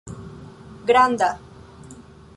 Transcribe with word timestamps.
granda 0.87 1.29